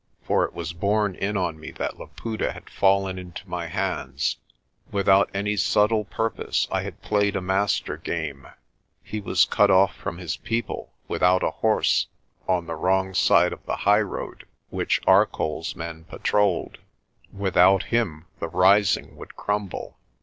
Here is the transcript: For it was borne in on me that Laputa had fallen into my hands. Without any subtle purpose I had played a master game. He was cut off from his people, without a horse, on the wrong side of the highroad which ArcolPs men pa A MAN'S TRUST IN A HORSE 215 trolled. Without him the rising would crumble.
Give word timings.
For 0.23 0.43
it 0.45 0.55
was 0.55 0.73
borne 0.73 1.13
in 1.13 1.37
on 1.37 1.59
me 1.59 1.69
that 1.73 1.99
Laputa 1.99 2.53
had 2.53 2.71
fallen 2.71 3.19
into 3.19 3.47
my 3.47 3.67
hands. 3.67 4.37
Without 4.91 5.29
any 5.31 5.55
subtle 5.55 6.05
purpose 6.05 6.67
I 6.71 6.81
had 6.81 7.03
played 7.03 7.35
a 7.35 7.39
master 7.41 7.97
game. 7.97 8.47
He 9.03 9.21
was 9.21 9.45
cut 9.45 9.69
off 9.69 9.95
from 9.95 10.17
his 10.17 10.37
people, 10.37 10.91
without 11.07 11.43
a 11.43 11.51
horse, 11.51 12.07
on 12.47 12.65
the 12.65 12.73
wrong 12.73 13.13
side 13.13 13.53
of 13.53 13.63
the 13.67 13.75
highroad 13.75 14.47
which 14.71 15.03
ArcolPs 15.03 15.75
men 15.75 16.05
pa 16.05 16.15
A 16.15 16.17
MAN'S 16.17 16.23
TRUST 16.23 16.37
IN 16.37 16.45
A 16.47 16.47
HORSE 16.47 16.73
215 16.73 16.81
trolled. 16.81 17.43
Without 17.43 17.83
him 17.93 18.25
the 18.39 18.47
rising 18.49 19.15
would 19.17 19.35
crumble. 19.35 19.99